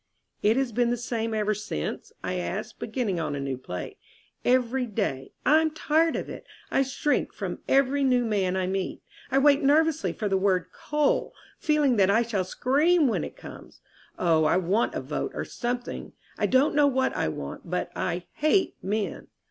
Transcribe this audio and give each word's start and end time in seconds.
"It 0.41 0.57
has 0.57 0.71
been 0.71 0.89
the 0.89 0.97
same 0.97 1.31
ever 1.31 1.53
since?" 1.53 2.11
I 2.23 2.39
asked, 2.39 2.79
beginning 2.79 3.19
on 3.19 3.35
a 3.35 3.39
new 3.39 3.55
plate. 3.55 3.99
"Every 4.43 4.87
day. 4.87 5.31
I'm 5.45 5.69
tired 5.69 6.15
of 6.15 6.27
it. 6.27 6.47
I 6.71 6.81
shrink 6.81 7.31
from 7.31 7.59
every 7.67 8.03
new 8.03 8.25
man 8.25 8.55
I 8.55 8.65
meet. 8.65 9.03
I 9.29 9.37
wait 9.37 9.61
nervously 9.61 10.11
for 10.11 10.27
the 10.27 10.39
word 10.39 10.71
'coal,' 10.73 11.35
feeling 11.59 11.97
that 11.97 12.09
I 12.09 12.23
shall 12.23 12.43
scream 12.45 13.07
when 13.07 13.23
it 13.23 13.37
comes. 13.37 13.79
Oh, 14.17 14.45
I 14.45 14.57
want 14.57 14.95
a 14.95 15.01
vote 15.01 15.33
or 15.35 15.45
something. 15.45 16.13
I 16.35 16.47
don't 16.47 16.73
know 16.73 16.87
what 16.87 17.15
I 17.15 17.27
want, 17.27 17.69
but 17.69 17.91
I 17.95 18.25
hate 18.33 18.77
men! 18.81 19.27